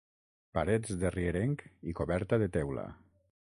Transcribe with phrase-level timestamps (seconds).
[0.57, 2.91] Parets de rierenc i coberta de teula.